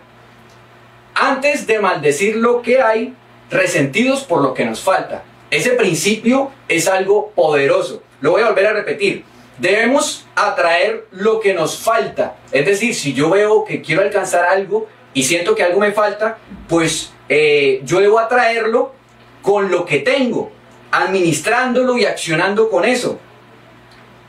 [1.20, 3.14] antes de maldecir lo que hay,
[3.50, 5.24] resentidos por lo que nos falta.
[5.50, 8.04] Ese principio es algo poderoso.
[8.22, 9.24] Lo voy a volver a repetir.
[9.58, 12.36] Debemos atraer lo que nos falta.
[12.52, 16.38] Es decir, si yo veo que quiero alcanzar algo y siento que algo me falta,
[16.68, 18.94] pues eh, yo debo atraerlo
[19.42, 20.52] con lo que tengo,
[20.92, 23.20] administrándolo y accionando con eso.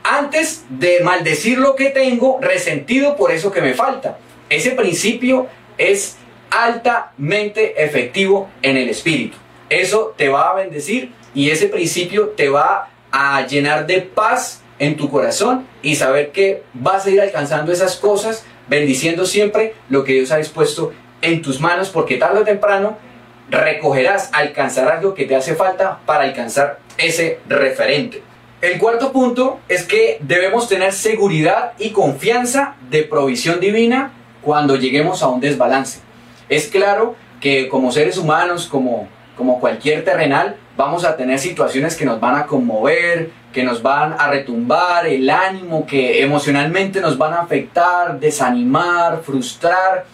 [0.03, 4.17] Antes de maldecir lo que tengo, resentido por eso que me falta.
[4.49, 5.47] Ese principio
[5.77, 6.17] es
[6.51, 9.37] altamente efectivo en el espíritu.
[9.69, 14.95] Eso te va a bendecir y ese principio te va a llenar de paz en
[14.95, 20.13] tu corazón y saber que vas a ir alcanzando esas cosas, bendiciendo siempre lo que
[20.13, 22.97] Dios ha dispuesto en tus manos, porque tarde o temprano
[23.49, 28.21] recogerás, alcanzarás lo que te hace falta para alcanzar ese referente.
[28.61, 35.23] El cuarto punto es que debemos tener seguridad y confianza de provisión divina cuando lleguemos
[35.23, 35.99] a un desbalance.
[36.49, 39.07] Es claro que como seres humanos, como,
[39.37, 44.15] como cualquier terrenal, vamos a tener situaciones que nos van a conmover, que nos van
[44.17, 50.05] a retumbar el ánimo, que emocionalmente nos van a afectar, desanimar, frustrar,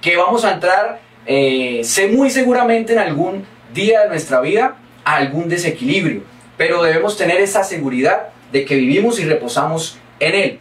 [0.00, 5.16] que vamos a entrar, eh, sé muy seguramente en algún día de nuestra vida, a
[5.16, 6.22] algún desequilibrio.
[6.56, 10.60] Pero debemos tener esa seguridad de que vivimos y reposamos en Él.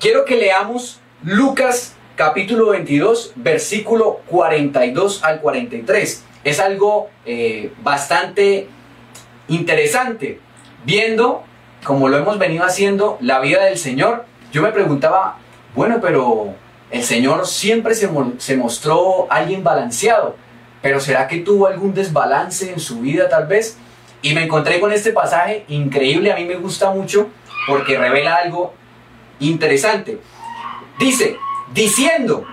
[0.00, 6.24] Quiero que leamos Lucas capítulo 22, versículo 42 al 43.
[6.42, 8.68] Es algo eh, bastante
[9.48, 10.40] interesante,
[10.84, 11.44] viendo,
[11.84, 14.24] como lo hemos venido haciendo, la vida del Señor.
[14.50, 15.38] Yo me preguntaba,
[15.74, 16.54] bueno, pero
[16.90, 20.36] el Señor siempre se, se mostró alguien balanceado,
[20.80, 23.76] pero ¿será que tuvo algún desbalance en su vida tal vez?
[24.22, 27.28] Y me encontré con este pasaje increíble, a mí me gusta mucho
[27.68, 28.72] porque revela algo
[29.38, 30.18] interesante.
[30.98, 31.36] Dice,
[31.72, 32.44] diciendo,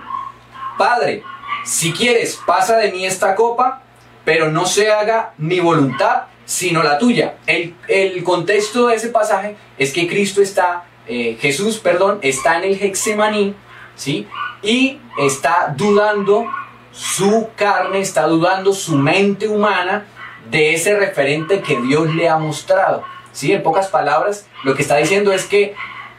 [0.78, 1.22] Padre,
[1.64, 3.82] si quieres, pasa de mí esta copa,
[4.24, 7.36] pero no se haga mi voluntad, sino la tuya.
[7.46, 12.64] El, el contexto de ese pasaje es que Cristo está, eh, Jesús, perdón, está en
[12.64, 13.54] el Hexemaní,
[13.96, 14.26] ¿sí?
[14.62, 16.46] Y está dudando
[16.92, 20.06] su carne, está dudando su mente humana
[20.50, 23.04] de ese referente que Dios le ha mostrado.
[23.32, 23.52] ¿Sí?
[23.52, 25.74] En pocas palabras, lo que está diciendo es que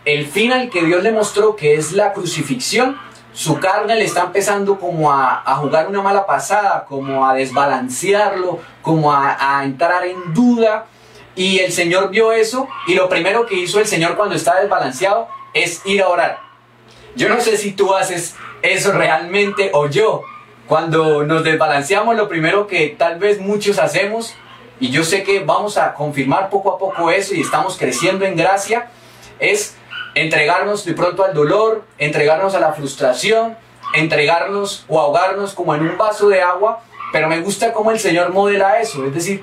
[0.06, 2.98] el fin al que Dios le mostró, que es la crucifixión,
[3.34, 9.12] su carne le está empezando como a, jugar una mala pasada, como a desbalancearlo, como
[9.14, 10.86] a, entrar en duda.
[11.36, 15.28] Y el Señor vio eso y lo primero que hizo el Señor cuando está desbalanceado
[15.54, 16.40] es ir a orar.
[17.18, 20.22] Yo no sé si tú haces eso realmente o yo.
[20.66, 24.34] Cuando nos desbalanceamos, lo primero que tal vez muchos hacemos,
[24.80, 28.38] y yo sé que vamos a confirmar poco a poco eso y estamos creciendo en
[28.38, 28.90] gracia,
[29.40, 29.76] es
[30.16, 33.58] entregarnos de pronto al dolor, entregarnos a la frustración,
[33.94, 38.32] entregarnos o ahogarnos como en un vaso de agua, pero me gusta cómo el Señor
[38.32, 39.42] modela eso, es decir,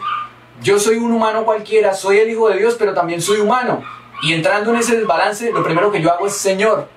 [0.62, 3.82] yo soy un humano cualquiera, soy el Hijo de Dios, pero también soy humano.
[4.22, 6.88] Y entrando en ese desbalance, lo primero que yo hago es, Señor,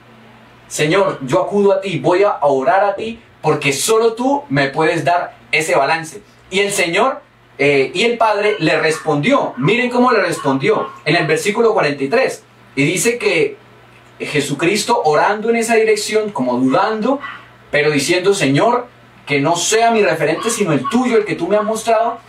[0.68, 5.04] Señor, yo acudo a ti, voy a orar a ti, porque solo tú me puedes
[5.04, 6.22] dar ese balance.
[6.52, 7.22] Y el Señor
[7.58, 12.44] eh, y el Padre le respondió, miren cómo le respondió en el versículo 43,
[12.76, 13.58] y dice que
[14.19, 17.19] Jesucristo orando en esa dirección, como dudando,
[17.71, 18.88] pero diciendo, Señor,
[19.25, 22.19] que no sea mi referente, sino el tuyo, el que tú me has mostrado,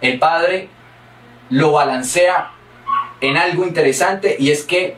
[0.00, 0.68] el Padre
[1.50, 2.52] lo balancea
[3.20, 4.96] en algo interesante y es que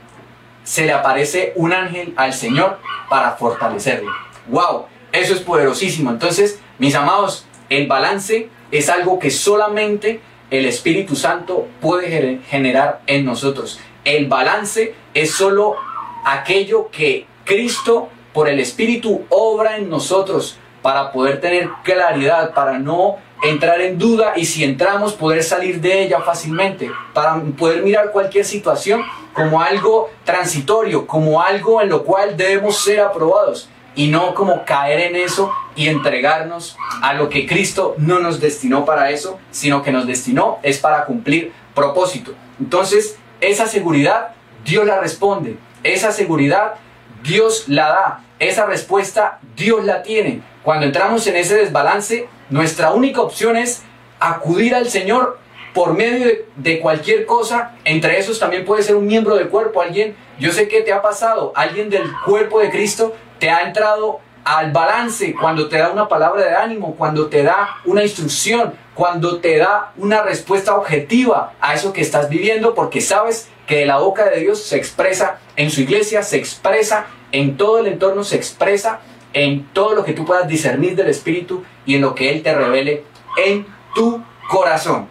[0.64, 2.78] se le aparece un ángel al Señor
[3.10, 4.10] para fortalecerlo.
[4.46, 4.86] ¡Wow!
[5.10, 6.10] Eso es poderosísimo.
[6.10, 13.24] Entonces, mis amados, el balance es algo que solamente el Espíritu Santo puede generar en
[13.24, 13.80] nosotros.
[14.04, 15.76] El balance es solo
[16.24, 23.16] aquello que Cristo por el Espíritu obra en nosotros para poder tener claridad, para no
[23.42, 28.44] entrar en duda y si entramos poder salir de ella fácilmente, para poder mirar cualquier
[28.44, 34.64] situación como algo transitorio, como algo en lo cual debemos ser aprobados y no como
[34.64, 39.82] caer en eso y entregarnos a lo que Cristo no nos destinó para eso, sino
[39.82, 42.32] que nos destinó es para cumplir propósito.
[42.60, 44.28] Entonces, esa seguridad
[44.64, 45.56] Dios la responde.
[45.82, 46.74] Esa seguridad
[47.22, 48.20] Dios la da.
[48.38, 50.42] Esa respuesta Dios la tiene.
[50.62, 53.82] Cuando entramos en ese desbalance, nuestra única opción es
[54.20, 55.38] acudir al Señor
[55.74, 57.72] por medio de, cualquier cosa.
[57.84, 61.02] Entre esos también puede ser un miembro del cuerpo, alguien, yo sé que te ha
[61.02, 66.08] pasado, alguien del cuerpo de Cristo te ha entrado al balance cuando te da una
[66.08, 71.74] palabra de ánimo, cuando te da una instrucción, cuando te da una respuesta objetiva a
[71.74, 75.70] eso que estás viviendo, porque sabes que de la boca de Dios se expresa en
[75.70, 79.00] su iglesia, se expresa en todo el entorno, se expresa
[79.32, 82.54] en todo lo que tú puedas discernir del Espíritu y en lo que Él te
[82.54, 83.02] revele
[83.38, 85.06] en tu corazón.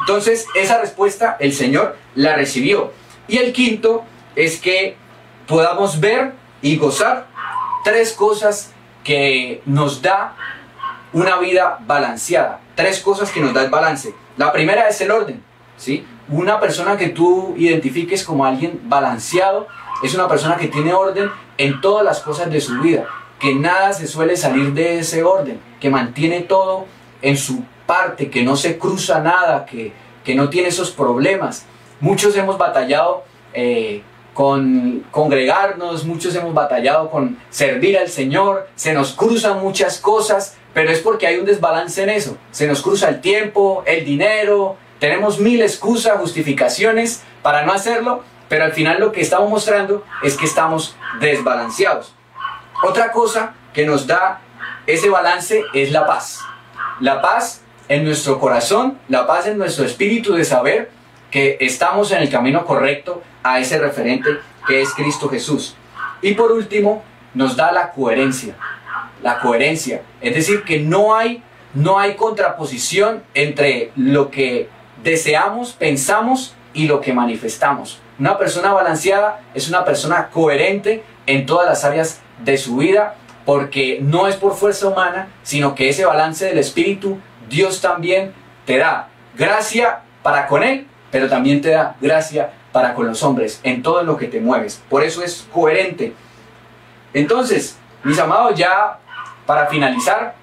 [0.00, 2.90] Entonces, esa respuesta el Señor la recibió.
[3.28, 4.02] Y el quinto
[4.34, 4.96] es que
[5.46, 7.28] podamos ver y gozar
[7.84, 8.72] tres cosas
[9.04, 10.34] que nos da
[11.12, 12.58] una vida balanceada.
[12.74, 14.12] Tres cosas que nos da el balance.
[14.36, 15.52] La primera es el orden.
[15.76, 16.04] ¿sí?
[16.28, 19.66] Una persona que tú identifiques como alguien balanceado
[20.02, 23.06] es una persona que tiene orden en todas las cosas de su vida,
[23.38, 26.86] que nada se suele salir de ese orden, que mantiene todo
[27.22, 29.92] en su parte, que no se cruza nada, que,
[30.24, 31.66] que no tiene esos problemas.
[32.00, 34.02] Muchos hemos batallado eh,
[34.34, 40.90] con congregarnos, muchos hemos batallado con servir al Señor, se nos cruzan muchas cosas, pero
[40.90, 42.36] es porque hay un desbalance en eso.
[42.50, 48.62] Se nos cruza el tiempo, el dinero, tenemos mil excusas, justificaciones para no hacerlo, pero
[48.62, 52.14] al final lo que estamos mostrando es que estamos desbalanceados.
[52.84, 54.40] Otra cosa que nos da
[54.86, 56.38] ese balance es la paz.
[57.00, 60.92] La paz en nuestro corazón, la paz en nuestro espíritu de saber
[61.32, 64.30] que estamos en el camino correcto a ese referente
[64.68, 65.74] que es Cristo Jesús.
[66.20, 67.02] Y por último,
[67.34, 68.54] nos da la coherencia.
[69.20, 70.02] La coherencia.
[70.20, 71.42] Es decir, que no hay,
[71.74, 74.68] no hay contraposición entre lo que
[75.02, 78.00] deseamos, pensamos y lo que manifestamos.
[78.18, 83.98] Una persona balanceada es una persona coherente en todas las áreas de su vida porque
[84.00, 88.32] no es por fuerza humana, sino que ese balance del espíritu Dios también
[88.64, 93.60] te da gracia para con él, pero también te da gracia para con los hombres
[93.62, 94.82] en todo lo que te mueves.
[94.88, 96.14] Por eso es coherente.
[97.12, 98.98] Entonces, mis amados, ya
[99.46, 100.34] para finalizar,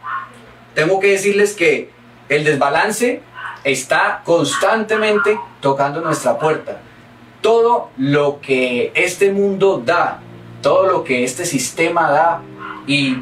[0.76, 1.90] tengo que decirles que
[2.28, 3.22] el desbalance
[3.64, 6.80] está constantemente tocando nuestra puerta.
[7.42, 10.20] Todo lo que este mundo da,
[10.62, 12.42] todo lo que este sistema da
[12.88, 13.18] y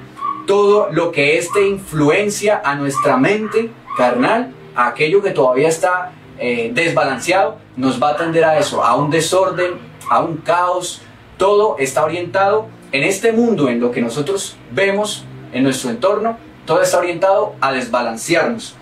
[0.48, 6.72] todo lo que este influencia a nuestra mente carnal, a aquello que todavía está eh,
[6.74, 9.74] desbalanceado, nos va a tender a eso, a un desorden,
[10.10, 11.02] a un caos.
[11.38, 16.82] Todo está orientado en este mundo, en lo que nosotros vemos en nuestro entorno, todo
[16.82, 18.76] está orientado a desbalancearnos.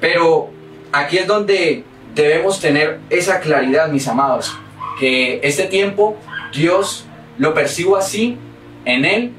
[0.00, 0.50] Pero
[0.92, 1.84] aquí es donde
[2.14, 4.56] debemos tener esa claridad, mis amados,
[4.98, 6.16] que este tiempo
[6.52, 7.06] Dios
[7.38, 8.38] lo percibo así,
[8.84, 9.32] en Él,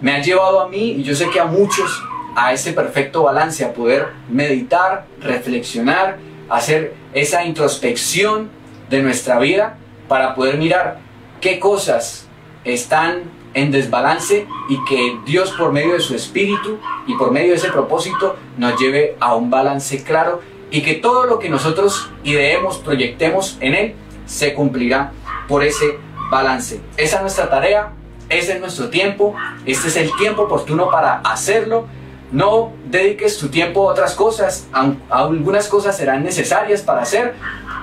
[0.00, 2.02] me ha llevado a mí y yo sé que a muchos
[2.34, 6.18] a ese perfecto balance, a poder meditar, reflexionar,
[6.48, 8.50] hacer esa introspección
[8.88, 9.76] de nuestra vida
[10.08, 10.98] para poder mirar
[11.40, 12.26] qué cosas
[12.64, 13.22] están
[13.54, 17.70] en desbalance y que Dios por medio de su espíritu y por medio de ese
[17.70, 20.40] propósito nos lleve a un balance claro
[20.70, 23.94] y que todo lo que nosotros ideemos, proyectemos en Él,
[24.26, 25.12] se cumplirá
[25.48, 25.98] por ese
[26.30, 26.80] balance.
[26.96, 27.92] Esa es nuestra tarea,
[28.28, 29.34] ese es nuestro tiempo,
[29.66, 31.86] este es el tiempo oportuno para hacerlo.
[32.30, 34.68] No dediques tu tiempo a otras cosas,
[35.10, 37.34] algunas cosas serán necesarias para hacer,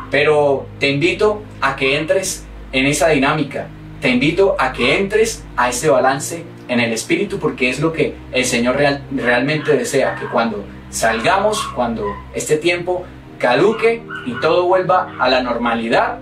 [0.09, 3.67] pero te invito a que entres en esa dinámica,
[3.99, 8.15] te invito a que entres a ese balance en el espíritu porque es lo que
[8.31, 13.05] el Señor real, realmente desea, que cuando salgamos, cuando este tiempo
[13.37, 16.19] caduque y todo vuelva a la normalidad,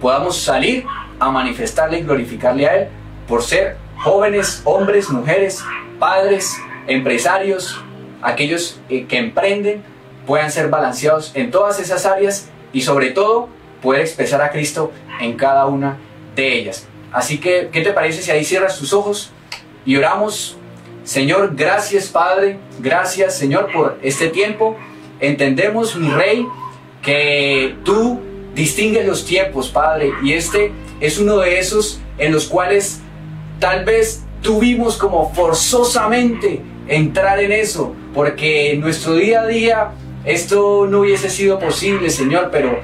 [0.00, 0.84] podamos salir
[1.18, 2.88] a manifestarle y glorificarle a Él
[3.28, 5.64] por ser jóvenes, hombres, mujeres,
[5.98, 7.80] padres, empresarios,
[8.20, 9.82] aquellos eh, que emprenden,
[10.26, 13.48] puedan ser balanceados en todas esas áreas y sobre todo
[13.80, 15.96] poder expresar a Cristo en cada una
[16.34, 16.86] de ellas.
[17.12, 19.32] Así que, ¿qué te parece si ahí cierras tus ojos
[19.84, 20.56] y oramos?
[21.04, 24.76] Señor, gracias Padre, gracias Señor por este tiempo.
[25.20, 26.46] Entendemos, mi Rey,
[27.02, 28.20] que tú
[28.54, 33.00] distingues los tiempos, Padre, y este es uno de esos en los cuales
[33.58, 39.90] tal vez tuvimos como forzosamente entrar en eso, porque en nuestro día a día
[40.24, 42.80] esto no hubiese sido posible, Señor, pero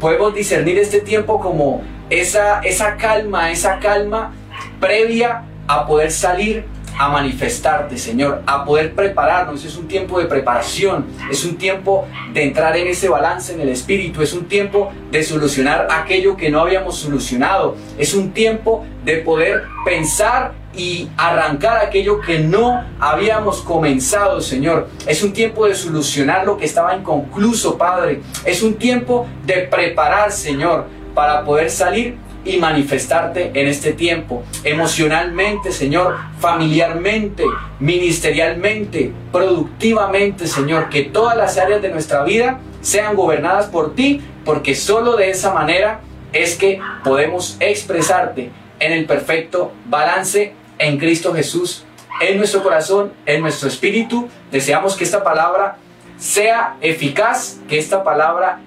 [0.00, 4.34] podemos discernir este tiempo como esa, esa calma, esa calma
[4.80, 6.64] previa a poder salir
[7.02, 9.64] a manifestarte, Señor, a poder prepararnos.
[9.64, 13.70] Es un tiempo de preparación, es un tiempo de entrar en ese balance en el
[13.70, 19.16] espíritu, es un tiempo de solucionar aquello que no habíamos solucionado, es un tiempo de
[19.16, 24.88] poder pensar y arrancar aquello que no habíamos comenzado, Señor.
[25.04, 28.22] Es un tiempo de solucionar lo que estaba inconcluso, Padre.
[28.44, 35.72] Es un tiempo de preparar, Señor para poder salir y manifestarte en este tiempo, emocionalmente,
[35.72, 37.44] Señor, familiarmente,
[37.78, 44.74] ministerialmente, productivamente, Señor, que todas las áreas de nuestra vida sean gobernadas por ti, porque
[44.74, 46.00] solo de esa manera
[46.32, 51.84] es que podemos expresarte en el perfecto balance en Cristo Jesús,
[52.20, 54.28] en nuestro corazón, en nuestro espíritu.
[54.50, 55.76] Deseamos que esta palabra
[56.16, 58.60] sea eficaz, que esta palabra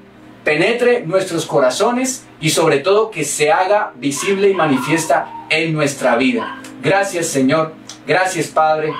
[0.46, 6.62] penetre nuestros corazones y sobre todo que se haga visible y manifiesta en nuestra vida.
[6.82, 7.74] Gracias Señor,
[8.08, 8.94] gracias Padre,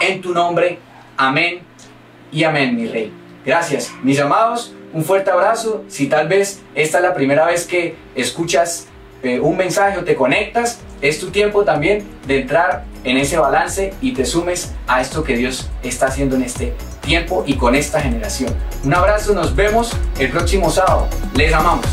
[0.00, 0.78] en tu nombre,
[1.18, 1.60] amén
[2.32, 3.12] y amén mi Rey.
[3.44, 5.84] Gracias, mis amados, un fuerte abrazo.
[5.88, 8.86] Si tal vez esta es la primera vez que escuchas
[9.22, 13.94] eh, un mensaje o te conectas, es tu tiempo también de entrar en ese balance
[14.02, 18.00] y te sumes a esto que Dios está haciendo en este tiempo y con esta
[18.00, 18.54] generación.
[18.84, 21.08] Un abrazo, nos vemos el próximo sábado.
[21.34, 21.86] Les amamos.